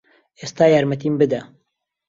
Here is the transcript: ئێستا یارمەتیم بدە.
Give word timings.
ئێستا 0.39 0.65
یارمەتیم 0.73 1.13
بدە. 1.21 1.41